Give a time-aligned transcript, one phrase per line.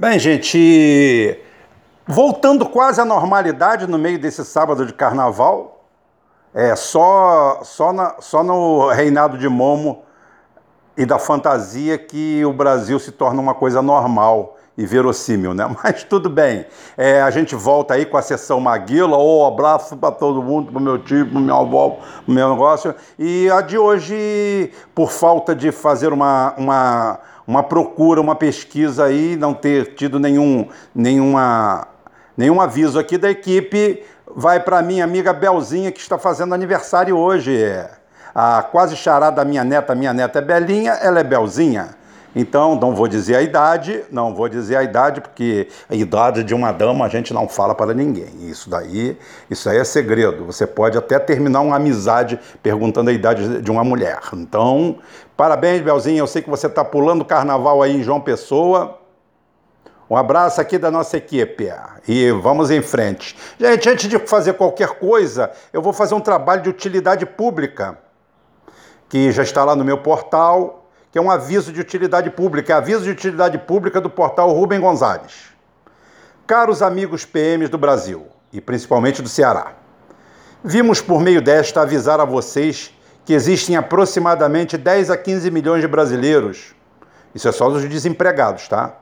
[0.00, 1.40] Bem, gente,
[2.06, 5.84] voltando quase à normalidade no meio desse sábado de carnaval,
[6.54, 10.04] é só, só, na, só no reinado de Momo
[10.96, 15.68] e da fantasia que o Brasil se torna uma coisa normal e verossímil, né?
[15.82, 16.64] Mas tudo bem.
[16.96, 20.70] É, a gente volta aí com a sessão Maguila, ou oh, abraço para todo mundo,
[20.70, 22.94] para meu tio, para meu avó, para o meu negócio.
[23.18, 27.18] E a de hoje, por falta de fazer uma, uma
[27.48, 31.88] uma procura, uma pesquisa aí, não ter tido nenhum, nenhuma,
[32.36, 37.58] nenhum aviso aqui da equipe, vai para minha amiga Belzinha, que está fazendo aniversário hoje.
[38.34, 41.96] A quase charada da minha neta, minha neta é Belinha, ela é Belzinha.
[42.36, 46.54] Então, não vou dizer a idade, não vou dizer a idade, porque a idade de
[46.54, 48.48] uma dama a gente não fala para ninguém.
[48.48, 49.18] Isso daí,
[49.50, 50.44] isso aí é segredo.
[50.44, 54.20] Você pode até terminar uma amizade perguntando a idade de uma mulher.
[54.34, 54.98] Então,
[55.36, 56.18] parabéns, Belzinha.
[56.18, 58.98] Eu sei que você está pulando carnaval aí em João Pessoa.
[60.10, 61.70] Um abraço aqui da nossa equipe
[62.06, 63.36] e vamos em frente.
[63.60, 67.98] Gente, antes de fazer qualquer coisa, eu vou fazer um trabalho de utilidade pública,
[69.06, 70.77] que já está lá no meu portal
[71.10, 74.80] que é um aviso de utilidade pública, é aviso de utilidade pública do portal Rubem
[74.80, 75.52] Gonzalez.
[76.46, 79.74] Caros amigos PMs do Brasil, e principalmente do Ceará,
[80.62, 82.92] vimos por meio desta avisar a vocês
[83.24, 86.74] que existem aproximadamente 10 a 15 milhões de brasileiros.
[87.34, 88.96] Isso é só dos desempregados, tá?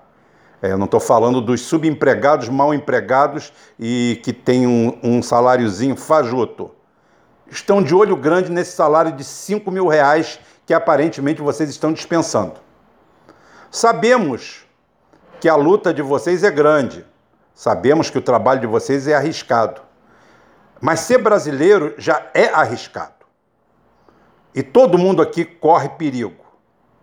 [0.60, 5.96] É, eu não estou falando dos subempregados, mal empregados e que têm um, um saláriozinho
[5.96, 6.72] fajuto.
[7.48, 12.54] Estão de olho grande nesse salário de 5 mil reais que aparentemente vocês estão dispensando.
[13.70, 14.66] Sabemos
[15.40, 17.06] que a luta de vocês é grande,
[17.54, 19.80] sabemos que o trabalho de vocês é arriscado.
[20.80, 23.14] Mas ser brasileiro já é arriscado.
[24.54, 26.44] E todo mundo aqui corre perigo.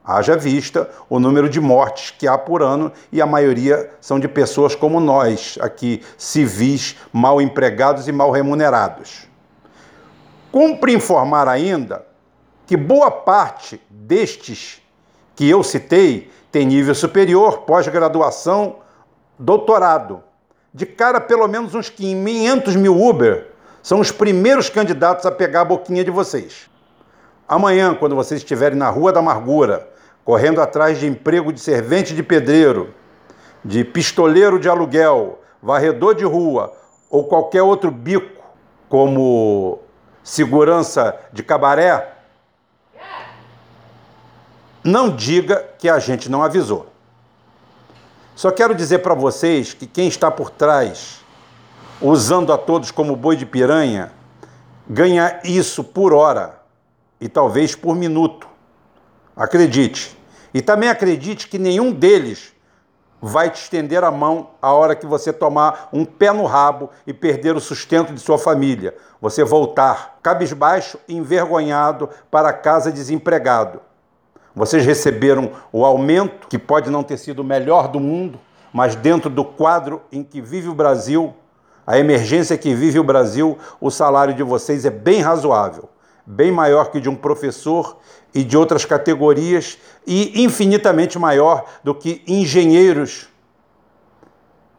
[0.06, 4.28] Haja vista o número de mortes que há por ano e a maioria são de
[4.28, 9.28] pessoas como nós, aqui, civis, mal empregados e mal remunerados.
[10.52, 12.06] Cumpre informar ainda
[12.66, 14.82] que boa parte destes
[15.36, 18.78] que eu citei tem nível superior, pós-graduação,
[19.38, 20.24] doutorado.
[20.74, 25.66] De cara, pelo menos uns 500 mil Uber são os primeiros candidatos a pegar a
[25.66, 26.70] boquinha de vocês.
[27.48, 29.90] Amanhã, quando vocês estiverem na Rua da Amargura,
[30.24, 32.94] correndo atrás de emprego de servente de pedreiro,
[33.64, 36.74] de pistoleiro de aluguel, varredor de rua
[37.10, 38.42] ou qualquer outro bico,
[38.88, 39.80] como
[40.24, 42.13] segurança de cabaré,
[44.84, 46.88] não diga que a gente não avisou.
[48.36, 51.24] Só quero dizer para vocês que quem está por trás,
[52.02, 54.12] usando a todos como boi de piranha,
[54.88, 56.60] ganha isso por hora
[57.22, 58.48] e talvez por minuto.
[59.36, 60.18] Acredite.
[60.54, 62.54] E também acredite que nenhum deles
[63.22, 67.14] vai te estender a mão a hora que você tomar um pé no rabo e
[67.14, 68.96] perder o sustento de sua família.
[69.22, 73.80] Você voltar cabisbaixo envergonhado para casa desempregado.
[74.56, 78.40] Vocês receberam o aumento, que pode não ter sido o melhor do mundo,
[78.72, 81.34] mas dentro do quadro em que vive o Brasil,
[81.86, 85.90] a emergência que vive o Brasil, o salário de vocês é bem razoável,
[86.26, 87.98] bem maior que de um professor
[88.34, 93.30] e de outras categorias e infinitamente maior do que engenheiros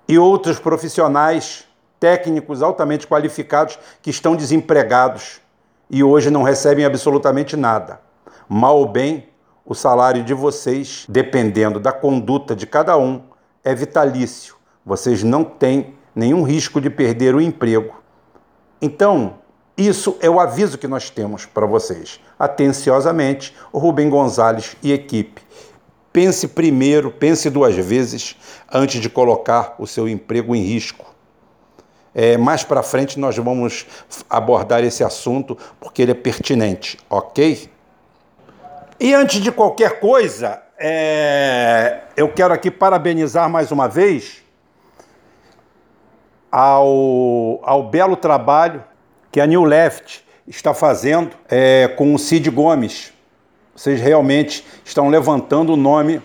[0.08, 1.66] e outros profissionais
[1.98, 5.40] técnicos altamente qualificados que estão desempregados
[5.88, 8.00] e hoje não recebem absolutamente nada.
[8.48, 9.28] Mal ou bem,
[9.64, 13.22] o salário de vocês, dependendo da conduta de cada um,
[13.62, 14.56] é vitalício.
[14.84, 17.94] Vocês não têm nenhum risco de perder o emprego.
[18.80, 19.38] Então,
[19.76, 22.20] isso é o aviso que nós temos para vocês.
[22.38, 25.42] Atenciosamente, Rubem Gonzalez e equipe.
[26.12, 28.36] Pense primeiro, pense duas vezes
[28.72, 31.12] antes de colocar o seu emprego em risco.
[32.14, 33.86] É, mais para frente nós vamos
[34.30, 37.68] abordar esse assunto porque ele é pertinente, ok?
[39.04, 44.42] E antes de qualquer coisa, é, eu quero aqui parabenizar mais uma vez
[46.50, 48.82] ao, ao belo trabalho
[49.30, 53.12] que a New Left está fazendo é, com o Cid Gomes.
[53.76, 56.22] Vocês realmente estão levantando o nome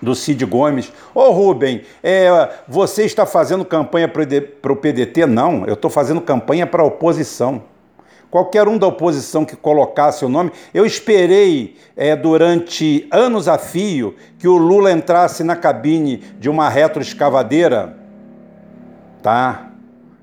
[0.00, 0.90] do Cid Gomes.
[1.14, 5.26] Ô Rubem, é, você está fazendo campanha para o PDT?
[5.26, 7.70] Não, eu estou fazendo campanha para a oposição
[8.32, 10.50] qualquer um da oposição que colocasse o nome.
[10.72, 16.66] Eu esperei é, durante anos a fio que o Lula entrasse na cabine de uma
[16.70, 17.94] retroescavadeira,
[19.22, 19.68] tá?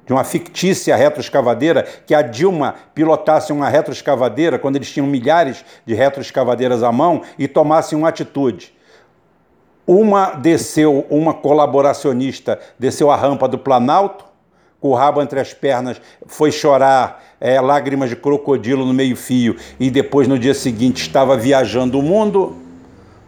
[0.08, 5.94] De uma fictícia retroescavadeira, que a Dilma pilotasse uma retroescavadeira quando eles tinham milhares de
[5.94, 8.74] retroescavadeiras à mão e tomassem uma atitude.
[9.86, 14.29] Uma desceu, uma colaboracionista desceu a rampa do Planalto,
[14.80, 19.56] com o rabo entre as pernas, foi chorar é, lágrimas de crocodilo no meio-fio.
[19.80, 22.56] E depois no dia seguinte estava viajando o mundo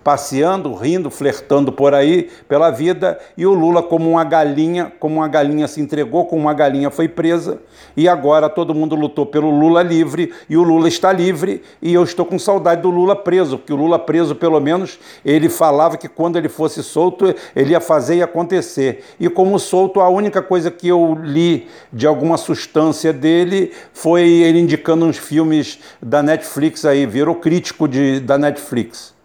[0.03, 5.27] passeando, rindo, flertando por aí pela vida, e o Lula como uma galinha, como uma
[5.27, 7.59] galinha se entregou, como uma galinha foi presa,
[7.95, 12.03] e agora todo mundo lutou pelo Lula livre, e o Lula está livre, e eu
[12.03, 16.07] estou com saudade do Lula preso, porque o Lula preso, pelo menos, ele falava que
[16.07, 19.03] quando ele fosse solto, ele ia fazer e acontecer.
[19.19, 24.59] E como solto, a única coisa que eu li de alguma substância dele foi ele
[24.59, 29.21] indicando uns filmes da Netflix aí, virou crítico de, da Netflix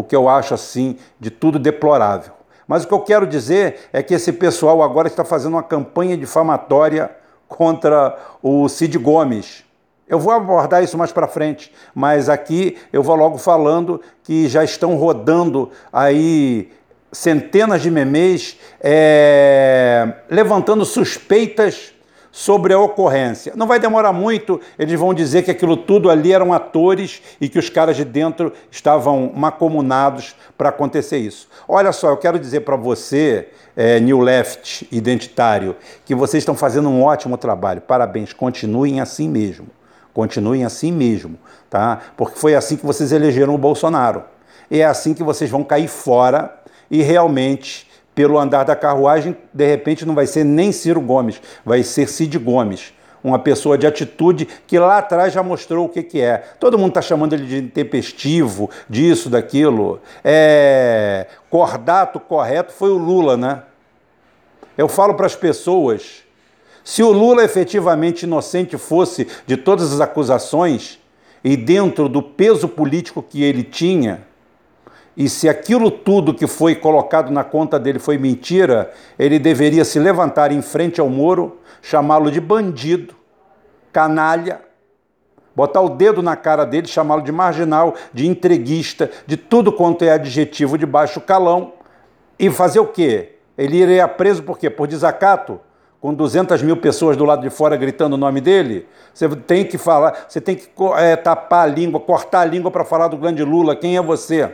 [0.00, 2.32] o que eu acho assim de tudo deplorável.
[2.66, 6.16] Mas o que eu quero dizer é que esse pessoal agora está fazendo uma campanha
[6.16, 7.10] difamatória
[7.46, 9.64] contra o Cid Gomes.
[10.08, 14.64] Eu vou abordar isso mais para frente, mas aqui eu vou logo falando que já
[14.64, 16.72] estão rodando aí
[17.12, 21.92] centenas de memes é, levantando suspeitas
[22.32, 23.52] sobre a ocorrência.
[23.56, 27.58] Não vai demorar muito, eles vão dizer que aquilo tudo ali eram atores e que
[27.58, 31.48] os caras de dentro estavam macomunados para acontecer isso.
[31.66, 36.88] Olha só, eu quero dizer para você, é, New Left identitário, que vocês estão fazendo
[36.88, 37.80] um ótimo trabalho.
[37.80, 39.66] Parabéns, continuem assim mesmo.
[40.12, 41.38] Continuem assim mesmo,
[41.68, 42.00] tá?
[42.16, 44.24] Porque foi assim que vocês elegeram o Bolsonaro.
[44.70, 46.60] E é assim que vocês vão cair fora
[46.90, 51.82] e realmente pelo andar da carruagem, de repente não vai ser nem Ciro Gomes, vai
[51.82, 52.92] ser Cid Gomes.
[53.22, 56.38] Uma pessoa de atitude que lá atrás já mostrou o que, que é.
[56.58, 60.00] Todo mundo está chamando ele de intempestivo, disso, daquilo.
[60.24, 61.26] É...
[61.50, 63.62] Cordato correto foi o Lula, né?
[64.76, 66.22] Eu falo para as pessoas:
[66.82, 70.98] se o Lula efetivamente inocente fosse de todas as acusações
[71.44, 74.22] e dentro do peso político que ele tinha,
[75.16, 79.98] e se aquilo tudo que foi colocado na conta dele foi mentira, ele deveria se
[79.98, 83.14] levantar em frente ao Moro, chamá-lo de bandido,
[83.92, 84.60] canalha,
[85.54, 90.12] botar o dedo na cara dele, chamá-lo de marginal, de entreguista, de tudo quanto é
[90.12, 91.74] adjetivo de baixo calão,
[92.38, 93.36] e fazer o quê?
[93.58, 94.70] Ele iria preso por quê?
[94.70, 95.60] Por desacato?
[96.00, 98.86] Com 200 mil pessoas do lado de fora gritando o nome dele?
[99.12, 102.86] Você tem que falar, você tem que é, tapar a língua, cortar a língua para
[102.86, 103.76] falar do grande Lula.
[103.76, 104.50] Quem é você?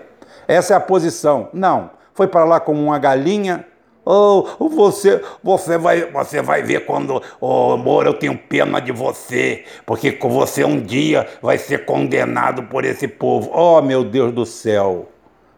[0.49, 1.49] Essa é a posição.
[1.53, 1.91] Não.
[2.15, 3.67] Foi para lá como uma galinha.
[4.05, 9.65] Ou oh, você, você, vai, você vai ver quando, oh, eu tenho pena de você,
[9.85, 13.51] porque você um dia vai ser condenado por esse povo.
[13.53, 15.09] Oh, meu Deus do céu,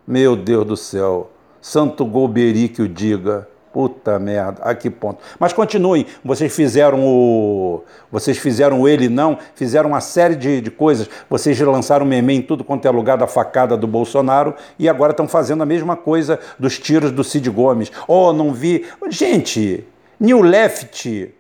[0.06, 1.30] meu Deus do céu,
[1.60, 3.46] Santo Golbery que o diga.
[3.78, 5.22] Puta merda, a que ponto.
[5.38, 7.84] Mas continuem, vocês fizeram o.
[8.10, 11.08] Vocês fizeram o ele não, fizeram uma série de, de coisas.
[11.30, 15.28] Vocês lançaram meme em tudo quanto é lugar da facada do Bolsonaro e agora estão
[15.28, 17.92] fazendo a mesma coisa dos tiros do Cid Gomes.
[18.08, 18.84] Oh, não vi.
[19.10, 19.86] Gente,
[20.18, 21.32] New Left,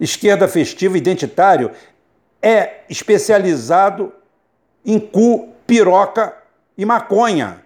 [0.00, 1.70] esquerda festiva identitário,
[2.40, 4.10] é especializado
[4.86, 6.34] em cu, piroca
[6.78, 7.63] e maconha.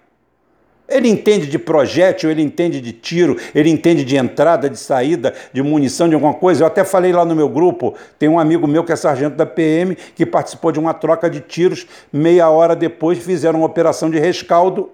[0.88, 5.62] Ele entende de projétil, ele entende de tiro, ele entende de entrada, de saída, de
[5.62, 6.62] munição, de alguma coisa.
[6.62, 9.44] Eu até falei lá no meu grupo, tem um amigo meu que é sargento da
[9.44, 11.86] PM, que participou de uma troca de tiros.
[12.10, 14.90] Meia hora depois fizeram uma operação de rescaldo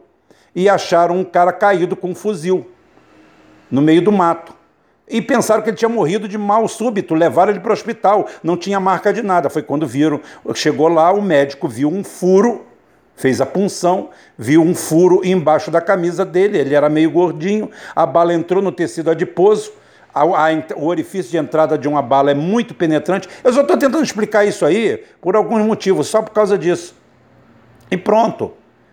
[0.52, 2.67] e acharam um cara caído com um fuzil
[3.70, 4.52] no meio do mato.
[5.08, 8.57] E pensaram que ele tinha morrido de mal súbito, levaram ele para o hospital, não
[8.57, 9.49] tinha marca de nada.
[9.49, 10.21] Foi quando viram,
[10.54, 12.66] chegou lá, o médico viu um furo
[13.16, 18.04] Fez a punção, viu um furo embaixo da camisa dele, ele era meio gordinho, a
[18.04, 19.73] bala entrou no tecido adiposo,
[20.14, 23.28] a, a, o orifício de entrada de uma bala é muito penetrante.
[23.42, 26.94] Eu só estou tentando explicar isso aí por alguns motivos, só por causa disso.
[27.90, 28.52] E pronto.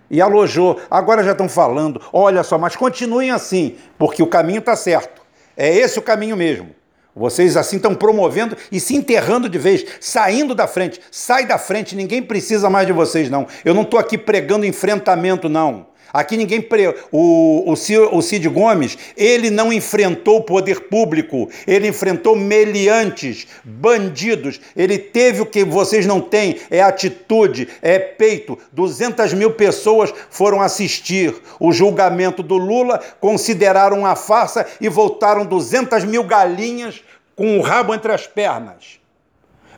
[0.09, 0.79] E alojou.
[0.89, 5.21] Agora já estão falando, olha só, mas continuem assim, porque o caminho está certo.
[5.55, 6.80] É esse o caminho mesmo.
[7.15, 11.01] Vocês assim estão promovendo e se enterrando de vez, saindo da frente.
[11.11, 13.47] Sai da frente, ninguém precisa mais de vocês, não.
[13.65, 15.90] Eu não estou aqui pregando enfrentamento, não.
[16.13, 16.61] Aqui ninguém.
[16.61, 16.95] Pre...
[17.11, 24.59] O, o, o Cid Gomes, ele não enfrentou o poder público, ele enfrentou meliantes, bandidos.
[24.75, 28.57] Ele teve o que vocês não têm: é atitude, é peito.
[28.71, 36.03] 200 mil pessoas foram assistir o julgamento do Lula, consideraram uma farsa e voltaram 200
[36.03, 37.01] mil galinhas
[37.35, 38.99] com o rabo entre as pernas.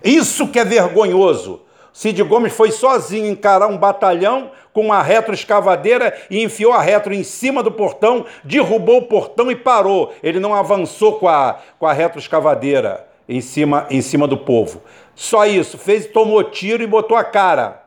[0.04, 1.62] Isso que é vergonhoso.
[1.94, 7.24] Cid Gomes foi sozinho encarar um batalhão com uma retroescavadeira e enfiou a retro em
[7.24, 10.12] cima do portão, derrubou o portão e parou.
[10.24, 14.82] Ele não avançou com a, com a retroescavadeira em cima, em cima do povo.
[15.14, 17.84] Só isso, fez, tomou tiro e botou a cara.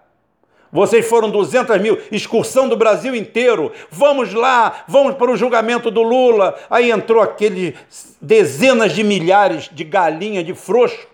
[0.70, 3.72] Vocês foram 200 mil, excursão do Brasil inteiro.
[3.90, 6.56] Vamos lá, vamos para o julgamento do Lula.
[6.70, 7.74] Aí entrou aqueles
[8.20, 11.08] dezenas de milhares de galinha, de frouxo,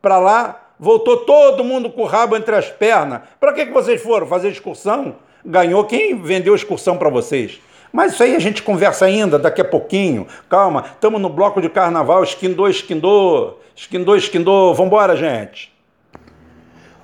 [0.00, 0.67] para lá.
[0.78, 3.22] Voltou todo mundo com o rabo entre as pernas.
[3.40, 4.26] Para que, que vocês foram?
[4.26, 5.16] Fazer excursão?
[5.44, 7.60] Ganhou quem vendeu excursão para vocês.
[7.92, 10.26] Mas isso aí a gente conversa ainda daqui a pouquinho.
[10.48, 14.74] Calma, estamos no bloco de carnaval, esquindou, esquindou, esquindou, esquindou.
[14.74, 15.74] Vambora, gente.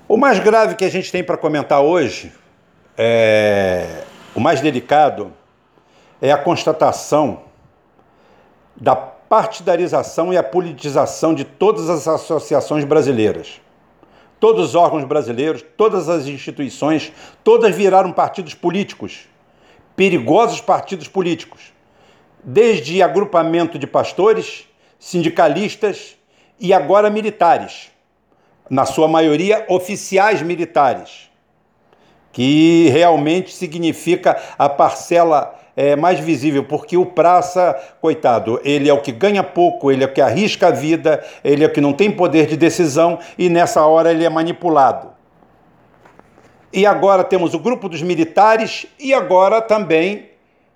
[0.06, 2.32] O mais grave que a gente tem para comentar hoje,
[2.96, 4.02] é,
[4.34, 5.32] o mais delicado,
[6.20, 7.42] é a constatação
[8.76, 13.63] da partidarização e a politização de todas as associações brasileiras.
[14.44, 17.10] Todos os órgãos brasileiros, todas as instituições,
[17.42, 19.20] todas viraram partidos políticos,
[19.96, 21.72] perigosos partidos políticos,
[22.44, 26.18] desde agrupamento de pastores, sindicalistas
[26.60, 27.90] e agora militares
[28.68, 31.30] na sua maioria, oficiais militares,
[32.30, 39.00] que realmente significa a parcela é, mais visível, porque o praça, coitado, ele é o
[39.00, 41.92] que ganha pouco, ele é o que arrisca a vida, ele é o que não
[41.92, 45.12] tem poder de decisão e nessa hora ele é manipulado.
[46.72, 50.30] E agora temos o grupo dos militares e agora também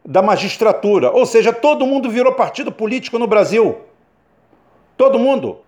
[0.05, 3.79] da magistratura, ou seja, todo mundo virou partido político no Brasil.
[4.97, 5.59] Todo mundo.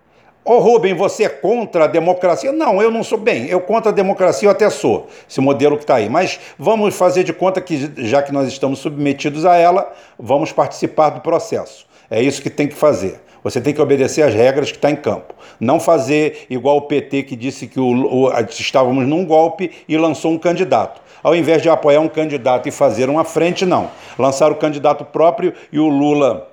[0.43, 2.51] Ô Rubem, você é contra a democracia?
[2.51, 3.45] Não, eu não sou bem.
[3.45, 6.09] Eu contra a democracia eu até sou, esse modelo que está aí.
[6.09, 11.11] Mas vamos fazer de conta que, já que nós estamos submetidos a ela, vamos participar
[11.11, 11.85] do processo.
[12.09, 13.21] É isso que tem que fazer.
[13.43, 15.33] Você tem que obedecer às regras que está em campo.
[15.59, 20.31] Não fazer igual o PT que disse que o, o, estávamos num golpe e lançou
[20.31, 21.01] um candidato.
[21.23, 23.91] Ao invés de apoiar um candidato e fazer uma frente, não.
[24.17, 26.47] Lançar o candidato próprio e o Lula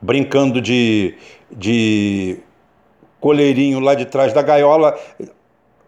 [0.00, 1.14] brincando de,
[1.50, 2.38] de
[3.20, 4.98] coleirinho lá de trás da gaiola,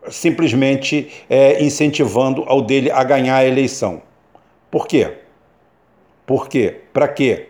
[0.09, 4.03] simplesmente é, incentivando ao dele a ganhar a eleição.
[4.71, 5.19] Por quê?
[6.27, 6.81] Por quê?
[6.93, 7.49] Para quê?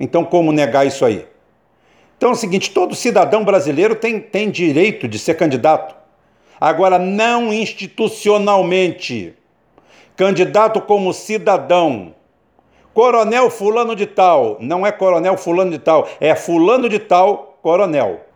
[0.00, 1.26] Então, como negar isso aí?
[2.16, 5.94] Então é o seguinte: todo cidadão brasileiro tem, tem direito de ser candidato.
[6.60, 9.34] Agora, não institucionalmente.
[10.16, 12.14] Candidato como cidadão.
[12.92, 14.56] Coronel Fulano de Tal.
[14.58, 18.27] Não é Coronel Fulano de Tal, é Fulano de Tal, Coronel.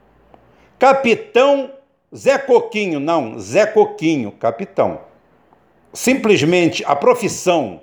[0.82, 1.70] Capitão
[2.12, 5.02] Zé Coquinho, não, Zé Coquinho, capitão.
[5.92, 7.82] Simplesmente a profissão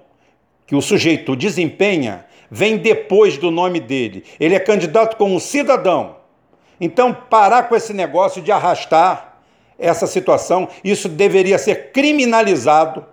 [0.68, 4.26] que o sujeito desempenha vem depois do nome dele.
[4.38, 6.18] Ele é candidato como cidadão.
[6.78, 9.38] Então, parar com esse negócio de arrastar
[9.78, 13.06] essa situação, isso deveria ser criminalizado.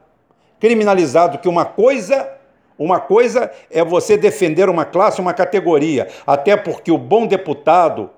[0.59, 2.33] Criminalizado que uma coisa
[2.76, 8.11] uma coisa é você defender uma classe, uma categoria, até porque o bom deputado,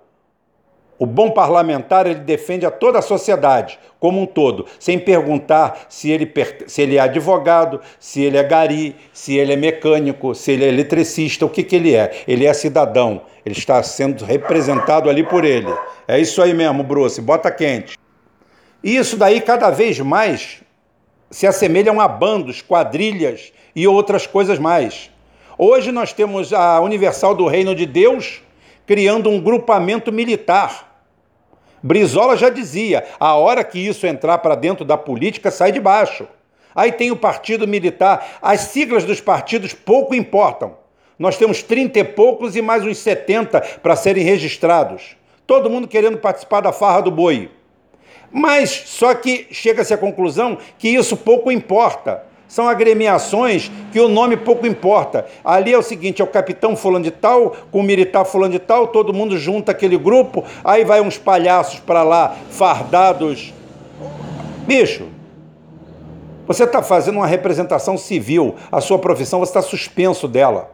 [0.98, 6.10] o bom parlamentar ele defende a toda a sociedade como um todo, sem perguntar se
[6.10, 6.30] ele,
[6.66, 10.68] se ele é advogado, se ele é gari, se ele é mecânico, se ele é
[10.68, 12.24] eletricista, o que, que ele é.
[12.26, 15.72] Ele é cidadão, ele está sendo representado ali por ele.
[16.06, 17.96] É isso aí mesmo, Bruce, bota quente.
[18.82, 20.62] E isso daí cada vez mais
[21.30, 25.10] se assemelham a bandos, quadrilhas e outras coisas mais.
[25.56, 28.42] Hoje nós temos a Universal do Reino de Deus
[28.86, 30.87] criando um grupamento militar
[31.82, 36.26] Brizola já dizia: a hora que isso entrar para dentro da política, sai de baixo.
[36.74, 38.38] Aí tem o partido militar.
[38.40, 40.76] As siglas dos partidos pouco importam.
[41.18, 45.16] Nós temos 30 e poucos e mais uns 70 para serem registrados.
[45.46, 47.50] Todo mundo querendo participar da farra do boi.
[48.30, 52.27] Mas só que chega-se à conclusão que isso pouco importa.
[52.48, 55.26] São agremiações que o nome pouco importa.
[55.44, 58.58] Ali é o seguinte: é o capitão fulano de tal, com o militar fulano de
[58.58, 63.52] tal, todo mundo junta aquele grupo, aí vai uns palhaços para lá, fardados.
[64.66, 65.08] Bicho,
[66.46, 70.72] você está fazendo uma representação civil, a sua profissão você está suspenso dela.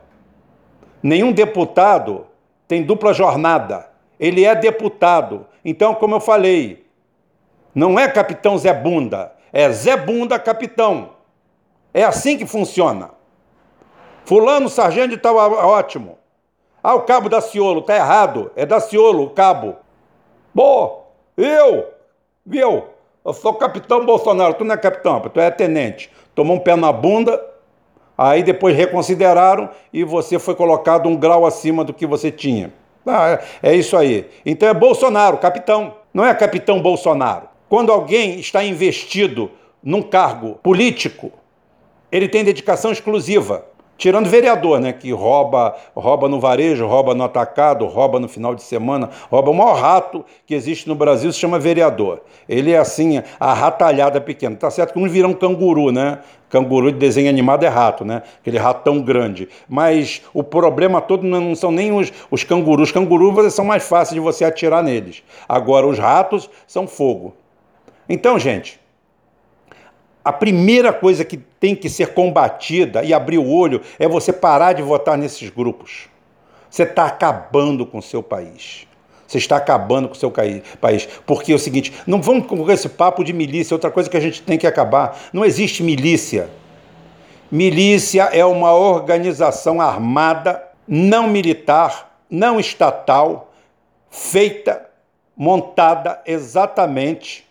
[1.03, 2.27] Nenhum deputado
[2.69, 3.89] tem dupla jornada.
[4.19, 5.47] Ele é deputado.
[5.65, 6.87] Então, como eu falei,
[7.75, 11.14] não é capitão Zé Bunda, é Zé Bunda capitão.
[11.95, 13.11] É assim que funciona.
[14.25, 16.19] Fulano, sargento tal, ótimo.
[16.83, 18.51] Ah, o cabo da Ciolo, tá errado.
[18.57, 19.77] É da Ciolo, o cabo.
[20.53, 21.89] Bom, eu,
[22.45, 22.85] viu?
[23.25, 26.11] Eu sou capitão Bolsonaro, tu não é capitão, tu é tenente.
[26.35, 27.43] Tomou um pé na bunda,
[28.19, 32.73] aí depois reconsideraram e você foi colocado um grau acima do que você tinha.
[33.07, 34.29] Ah, é, é isso aí.
[34.45, 35.95] Então é Bolsonaro, capitão.
[36.13, 37.49] Não é capitão Bolsonaro.
[37.69, 39.51] Quando alguém está investido
[39.83, 41.33] num cargo político,
[42.15, 43.65] ele tem dedicação exclusiva.
[43.99, 44.93] Tirando vereador, né?
[44.93, 49.55] Que rouba, rouba no varejo, rouba no atacado, rouba no final de semana, rouba o
[49.55, 52.21] maior rato que existe no Brasil, se chama vereador.
[52.49, 54.55] Ele é assim, a ratalhada pequena.
[54.55, 56.21] Tá certo que uns viram canguru, né?
[56.49, 58.23] Canguru de desenho animado é rato, né?
[58.41, 59.49] Aquele ratão grande.
[59.69, 62.89] Mas o problema todo não são nem os, os cangurus.
[62.89, 65.25] Os cangurus são mais fáceis de você atirar neles.
[65.49, 67.35] Agora, os ratos são fogo.
[68.09, 68.79] Então, gente,
[70.25, 74.73] a primeira coisa que tem que ser combatida e abrir o olho é você parar
[74.73, 76.09] de votar nesses grupos.
[76.71, 78.87] Você está acabando com o seu país.
[79.27, 81.07] Você está acabando com o seu país.
[81.27, 84.21] Porque é o seguinte, não vamos com esse papo de milícia, outra coisa que a
[84.21, 85.19] gente tem que acabar.
[85.33, 86.49] Não existe milícia.
[87.51, 93.53] Milícia é uma organização armada, não militar, não estatal,
[94.11, 94.89] feita,
[95.37, 97.44] montada exatamente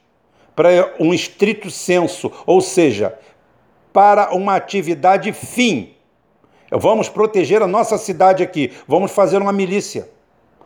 [0.55, 3.17] para um estrito senso, ou seja,
[3.91, 5.93] para uma atividade fim.
[6.71, 10.09] Vamos proteger a nossa cidade aqui, vamos fazer uma milícia,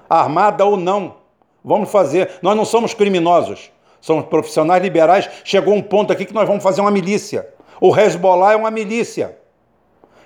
[0.10, 1.18] armada ou não.
[1.64, 2.32] Vamos fazer.
[2.42, 5.30] Nós não somos criminosos, somos profissionais liberais.
[5.44, 7.50] Chegou um ponto aqui que nós vamos fazer uma milícia.
[7.82, 9.38] O Hezbollah é uma milícia.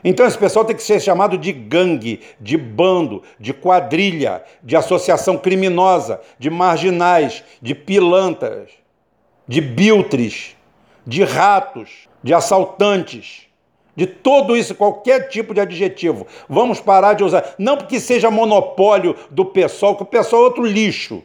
[0.04, 5.38] Então esse pessoal tem que ser chamado de gangue, de bando, de quadrilha, de associação
[5.38, 8.81] criminosa, de marginais, de pilantras
[9.52, 10.56] de biltres,
[11.06, 13.48] de ratos, de assaltantes,
[13.94, 16.26] de tudo isso, qualquer tipo de adjetivo.
[16.48, 17.56] Vamos parar de usar.
[17.60, 21.22] Não porque seja monopólio do pessoal, que o pessoal é outro lixo.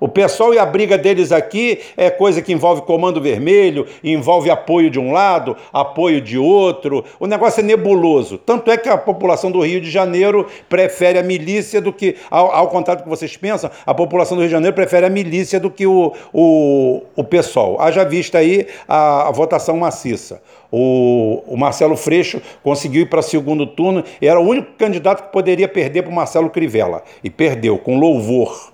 [0.00, 4.88] O pessoal e a briga deles aqui é coisa que envolve comando vermelho, envolve apoio
[4.90, 7.04] de um lado, apoio de outro.
[7.20, 8.38] O negócio é nebuloso.
[8.38, 12.50] Tanto é que a população do Rio de Janeiro prefere a milícia do que, ao,
[12.50, 15.60] ao contrário do que vocês pensam, a população do Rio de Janeiro prefere a milícia
[15.60, 17.78] do que o, o, o pessoal.
[17.78, 20.40] Haja vista aí a, a votação maciça.
[20.72, 25.68] O, o, Marcelo Freixo conseguiu ir para segundo turno, era o único candidato que poderia
[25.68, 27.02] perder para o Marcelo Crivella.
[27.22, 28.72] E perdeu, com louvor.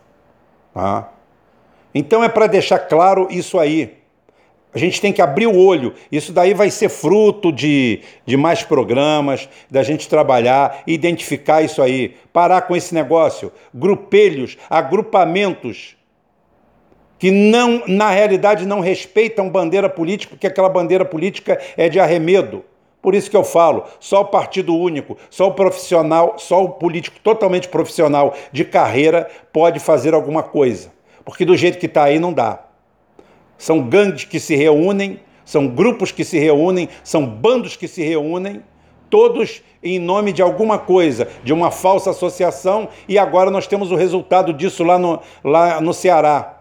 [0.74, 1.15] Tá?
[1.94, 3.96] Então é para deixar claro isso aí.
[4.76, 5.94] A gente tem que abrir o olho.
[6.12, 12.14] Isso daí vai ser fruto de, de mais programas, da gente trabalhar, identificar isso aí,
[12.30, 13.50] parar com esse negócio.
[13.72, 15.96] Grupelhos, agrupamentos
[17.18, 22.62] que não, na realidade, não respeitam bandeira política, porque aquela bandeira política é de arremedo.
[23.00, 27.18] Por isso que eu falo, só o partido único, só o profissional, só o político
[27.20, 30.95] totalmente profissional de carreira pode fazer alguma coisa
[31.26, 32.60] porque do jeito que está aí não dá.
[33.58, 38.62] São gangues que se reúnem, são grupos que se reúnem, são bandos que se reúnem,
[39.10, 43.96] todos em nome de alguma coisa, de uma falsa associação, e agora nós temos o
[43.96, 46.60] resultado disso lá no, lá no Ceará.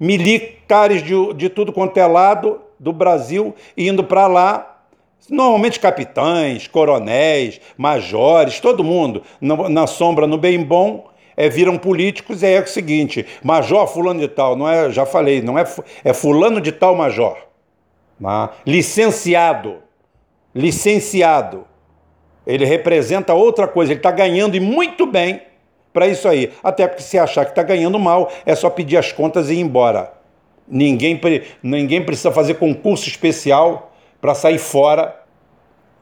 [0.00, 4.84] Militares de, de tudo quanto é lado do Brasil indo para lá,
[5.28, 11.08] normalmente capitães, coronéis, majores, todo mundo na, sombra, no bem bom,
[11.38, 15.40] é, viram políticos e é o seguinte, major fulano de tal, não é, já falei,
[15.40, 15.64] não é,
[16.02, 17.38] é fulano de tal major.
[18.20, 18.50] Tá?
[18.66, 19.76] Licenciado,
[20.52, 21.64] licenciado.
[22.44, 25.42] Ele representa outra coisa, ele está ganhando e muito bem
[25.92, 26.52] para isso aí.
[26.60, 29.60] Até porque se achar que está ganhando mal, é só pedir as contas e ir
[29.60, 30.12] embora.
[30.66, 31.20] Ninguém,
[31.62, 35.22] ninguém precisa fazer concurso especial para sair fora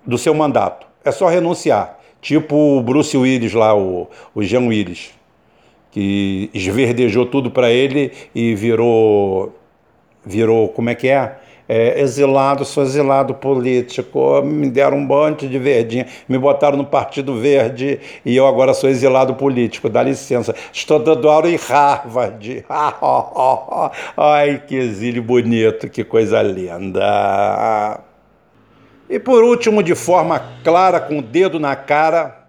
[0.07, 0.87] do seu mandato.
[1.05, 1.99] É só renunciar.
[2.22, 5.15] Tipo o Bruce Willis lá, o, o Jean Willis
[5.96, 9.59] que esverdejou tudo para ele e virou,
[10.26, 11.38] virou, como é que é?
[11.66, 12.02] é?
[12.02, 17.98] exilado, sou exilado político, me deram um monte de verdinha, me botaram no Partido Verde
[18.26, 20.54] e eu agora sou exilado político, dá licença.
[20.70, 22.66] Estou dando aula em Harvard.
[24.18, 28.00] Ai, que exílio bonito, que coisa linda.
[29.09, 32.48] E por último, de forma clara, com o dedo na cara,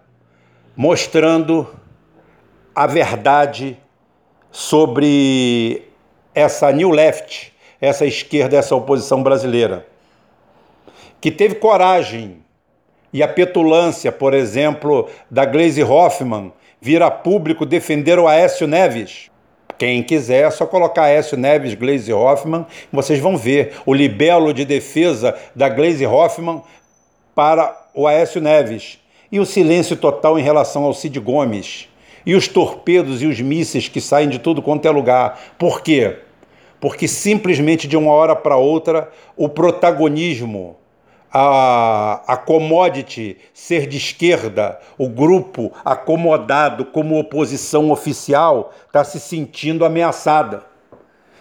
[0.76, 1.66] mostrando
[2.78, 3.76] a verdade
[4.52, 5.82] sobre
[6.32, 9.84] essa New Left, essa esquerda, essa oposição brasileira,
[11.20, 12.36] que teve coragem
[13.12, 19.28] e a petulância, por exemplo, da Glaze Hoffman vir a público defender o Aécio Neves.
[19.76, 24.64] Quem quiser, é só colocar Aécio Neves, Glaze Hoffman, vocês vão ver o libelo de
[24.64, 26.62] defesa da Glaze Hoffman
[27.34, 29.00] para o Aécio Neves.
[29.32, 31.88] E o silêncio total em relação ao Cid Gomes
[32.28, 35.40] e os torpedos e os mísseis que saem de tudo quanto é lugar.
[35.58, 36.18] Por quê?
[36.78, 40.76] Porque simplesmente de uma hora para outra o protagonismo,
[41.32, 49.82] a, a commodity ser de esquerda, o grupo acomodado como oposição oficial está se sentindo
[49.82, 50.64] ameaçada.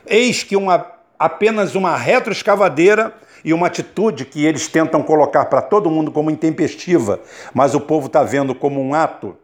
[0.06, 5.92] Eis que uma, apenas uma retroescavadeira e uma atitude que eles tentam colocar para todo
[5.92, 7.20] mundo como intempestiva,
[7.54, 9.36] mas o povo está vendo como um ato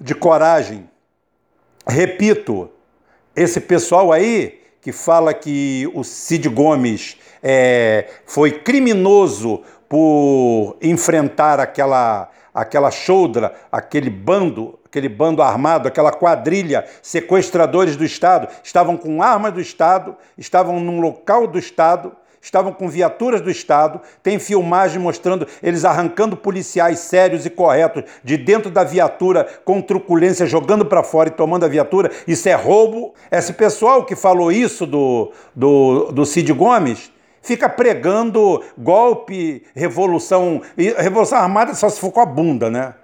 [0.00, 0.88] de coragem.
[1.86, 2.70] Repito,
[3.34, 12.30] esse pessoal aí que fala que o Cid Gomes é, foi criminoso por enfrentar aquela
[12.54, 19.52] aquela choudra, aquele bando, aquele bando armado, aquela quadrilha, sequestradores do Estado, estavam com armas
[19.52, 25.48] do Estado, estavam num local do Estado, estavam com viaturas do Estado, tem filmagem mostrando
[25.62, 31.30] eles arrancando policiais sérios e corretos de dentro da viatura com truculência, jogando para fora
[31.30, 32.10] e tomando a viatura.
[32.28, 33.14] Isso é roubo.
[33.32, 40.60] Esse pessoal que falou isso do, do, do Cid Gomes fica pregando golpe, revolução.
[40.76, 42.94] Revolução armada só se for com a bunda, né?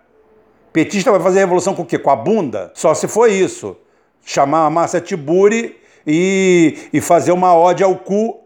[0.71, 1.99] Petista vai fazer revolução com o quê?
[1.99, 2.71] Com a bunda?
[2.75, 3.77] Só se for isso.
[4.23, 5.77] Chamar a Márcia Tiburi
[6.07, 8.40] e, e fazer uma ode ao cu,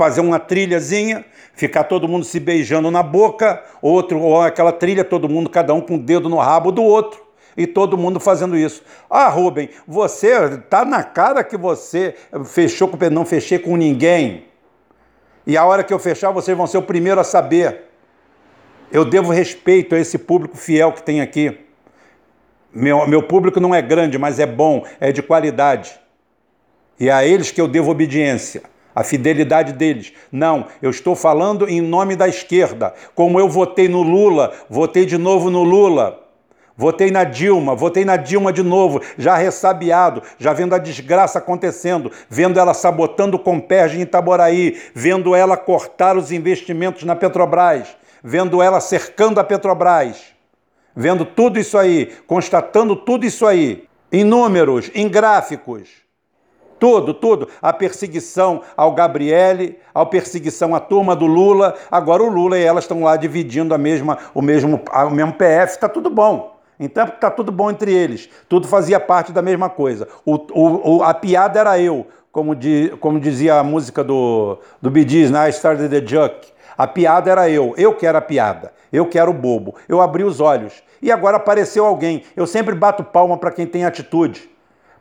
[0.00, 5.28] fazer uma trilhazinha, ficar todo mundo se beijando na boca, outro, ou aquela trilha, todo
[5.28, 7.20] mundo, cada um com o dedo no rabo do outro
[7.54, 8.82] e todo mundo fazendo isso.
[9.10, 12.14] Ah, Rubem, você tá na cara que você
[12.46, 14.46] fechou com não fechei com ninguém.
[15.46, 17.90] E a hora que eu fechar, vocês vão ser o primeiro a saber.
[18.90, 21.58] Eu devo respeito a esse público fiel que tem aqui.
[22.72, 26.00] Meu, meu público não é grande, mas é bom, é de qualidade.
[26.98, 28.62] E é a eles que eu devo obediência,
[29.00, 30.12] a fidelidade deles.
[30.30, 32.92] Não, eu estou falando em nome da esquerda.
[33.14, 36.20] Como eu votei no Lula, votei de novo no Lula.
[36.76, 42.10] Votei na Dilma, votei na Dilma de novo, já ressabiado, já vendo a desgraça acontecendo,
[42.28, 47.88] vendo ela sabotando o Comperge em Itaboraí, vendo ela cortar os investimentos na Petrobras,
[48.22, 50.24] vendo ela cercando a Petrobras,
[50.94, 56.09] vendo tudo isso aí, constatando tudo isso aí, em números, em gráficos.
[56.80, 57.46] Tudo, tudo.
[57.60, 61.74] A perseguição ao Gabriele, a perseguição à turma do Lula.
[61.90, 65.74] Agora o Lula e ela estão lá dividindo a mesma, o, mesmo, o mesmo PF.
[65.74, 66.58] Está tudo bom.
[66.80, 70.08] Então está tudo bom entre eles, tudo fazia parte da mesma coisa.
[70.24, 75.06] O, o, a piada era eu, como, de, como dizia a música do, do Bee
[75.06, 75.46] Gees, né?
[75.46, 76.48] I started the joke.
[76.78, 79.74] A piada era eu, eu que era a piada, eu que era o bobo.
[79.86, 82.22] Eu abri os olhos e agora apareceu alguém.
[82.34, 84.48] Eu sempre bato palma para quem tem atitude,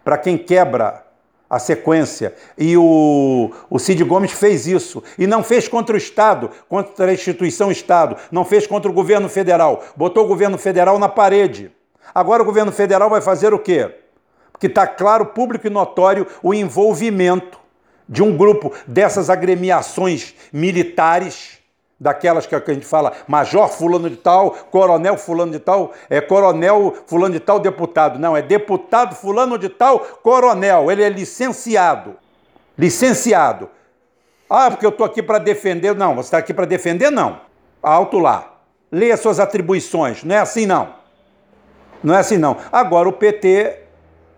[0.03, 1.08] para quem quebra
[1.49, 2.33] a sequência.
[2.57, 5.01] E o, o Cid Gomes fez isso.
[5.17, 8.15] E não fez contra o Estado, contra a instituição Estado.
[8.31, 9.83] Não fez contra o governo federal.
[9.95, 11.71] Botou o governo federal na parede.
[12.13, 13.95] Agora o governo federal vai fazer o quê?
[14.51, 17.59] Porque está claro, público e notório, o envolvimento
[18.07, 21.58] de um grupo dessas agremiações militares
[21.99, 26.95] daquelas que a gente fala major fulano de tal, coronel fulano de tal, é coronel
[27.05, 28.17] fulano de tal deputado.
[28.17, 30.89] Não, é deputado fulano de tal, coronel.
[30.91, 32.15] Ele é licenciado.
[32.77, 33.69] Licenciado.
[34.49, 35.93] Ah, porque eu estou aqui para defender.
[35.93, 37.11] Não, você está aqui para defender?
[37.11, 37.41] Não.
[37.83, 38.55] Alto lá.
[38.91, 40.23] Leia suas atribuições.
[40.23, 40.95] Não é assim, não.
[42.01, 42.57] Não é assim, não.
[42.71, 43.77] Agora o PT,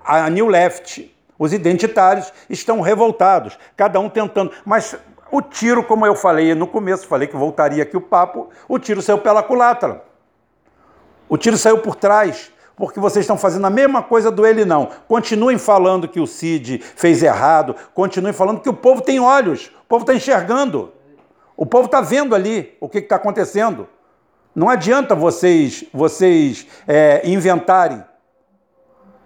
[0.04, 4.52] a New Left, os identitários estão revoltados, cada um tentando.
[4.65, 4.97] Mas
[5.31, 9.01] o tiro, como eu falei no começo, falei que voltaria aqui o papo, o tiro
[9.01, 10.03] saiu pela culatra.
[11.29, 14.89] O tiro saiu por trás, porque vocês estão fazendo a mesma coisa do ele não.
[15.07, 19.87] Continuem falando que o Cid fez errado, continuem falando que o povo tem olhos, o
[19.87, 20.91] povo está enxergando.
[21.55, 23.87] O povo está vendo ali o que está acontecendo.
[24.53, 28.03] Não adianta vocês, vocês é, inventarem.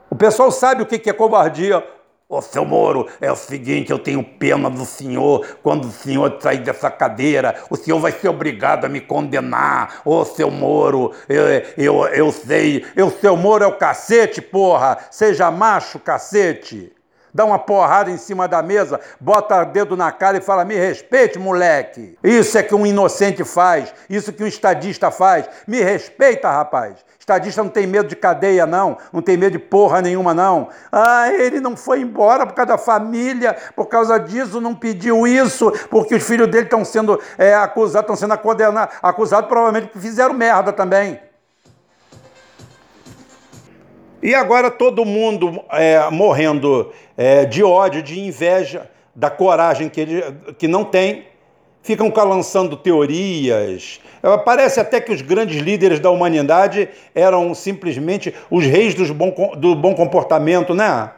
[0.09, 1.83] O pessoal sabe o que é covardia.
[2.27, 5.45] Ô, seu Moro, é o seguinte, eu tenho pena do senhor.
[5.61, 10.01] Quando o senhor sair dessa cadeira, o senhor vai ser obrigado a me condenar.
[10.03, 11.43] Ô, seu Moro, eu,
[11.77, 12.83] eu, eu sei.
[12.97, 14.97] O seu Moro é o cacete, porra.
[15.11, 16.94] Seja macho, cacete.
[17.35, 20.73] Dá uma porrada em cima da mesa, bota o dedo na cara e fala: me
[20.73, 22.17] respeite, moleque.
[22.23, 25.45] Isso é que um inocente faz, isso que um estadista faz.
[25.67, 26.95] Me respeita, rapaz.
[27.19, 28.97] Estadista não tem medo de cadeia, não.
[29.11, 30.69] Não tem medo de porra nenhuma, não.
[30.89, 35.69] Ah, ele não foi embora por causa da família, por causa disso, não pediu isso,
[35.89, 40.33] porque os filhos dele estão sendo é, acusados, estão sendo condenados, acusados provavelmente porque fizeram
[40.33, 41.19] merda também.
[44.21, 50.23] E agora todo mundo é, morrendo é, de ódio, de inveja, da coragem que ele
[50.57, 51.25] que não tem
[51.85, 53.99] ficam lançando teorias.
[54.23, 59.75] É, parece até que os grandes líderes da humanidade eram simplesmente os reis bom, do
[59.75, 61.11] bom comportamento, né?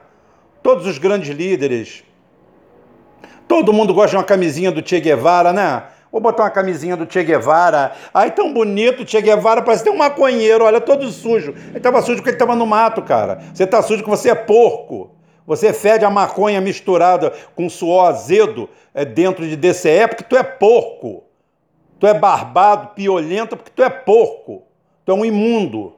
[0.62, 2.04] Todos os grandes líderes.
[3.48, 5.84] Todo mundo gosta de uma camisinha do Che Guevara, né?
[6.12, 7.92] Vou botar uma camisinha do Che Guevara.
[8.14, 11.52] Ai, tão bonito, Che Guevara, parece ter um maconheiro, olha, todo sujo.
[11.52, 13.42] Ele estava sujo porque ele estava no mato, cara.
[13.54, 15.12] Você está sujo porque você é porco.
[15.46, 20.44] Você fede a maconha misturada com suor azedo é, dentro de DCE porque tu é
[20.44, 21.24] porco.
[22.00, 24.64] Tu é barbado, piolento porque tu é porco.
[25.06, 25.94] Tu é um imundo.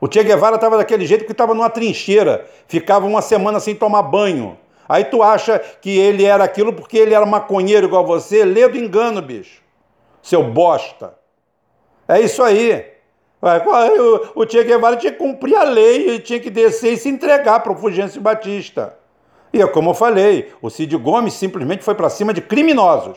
[0.00, 2.46] O Che Guevara estava daquele jeito porque estava numa trincheira.
[2.68, 4.56] Ficava uma semana sem tomar banho.
[4.88, 8.44] Aí tu acha que ele era aquilo porque ele era maconheiro igual você?
[8.44, 9.60] Lê do engano, bicho.
[10.22, 11.18] Seu bosta.
[12.08, 12.98] É isso aí.
[14.34, 17.60] O Che Guevara tinha que cumprir a lei, ele tinha que descer e se entregar
[17.60, 18.96] para o Fulgêncio Batista.
[19.52, 23.16] E é como eu falei, o Cid Gomes simplesmente foi para cima de criminosos,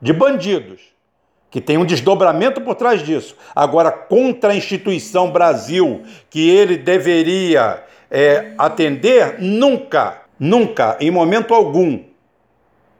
[0.00, 0.80] de bandidos,
[1.50, 3.36] que tem um desdobramento por trás disso.
[3.54, 12.00] Agora, contra a instituição Brasil, que ele deveria é, atender, nunca, nunca, em momento algum,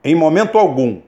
[0.02, 1.02] em momento algum,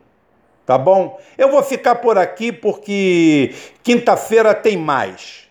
[0.67, 1.19] tá bom?
[1.39, 5.49] Eu vou ficar por aqui porque quinta-feira tem mais,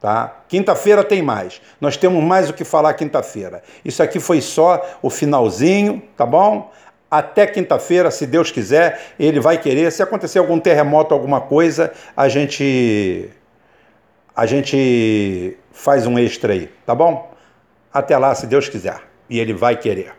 [0.00, 0.42] tá?
[0.48, 1.60] Quinta-feira tem mais.
[1.80, 3.64] Nós temos mais o que falar quinta-feira.
[3.84, 6.70] Isso aqui foi só o finalzinho, tá bom?
[7.10, 9.90] Até quinta-feira, se Deus quiser, ele vai querer.
[9.90, 13.28] Se acontecer algum terremoto, alguma coisa, a gente
[14.36, 17.32] a gente faz um extra aí, tá bom?
[17.92, 19.00] Até lá, se Deus quiser.
[19.28, 20.17] E ele vai querer.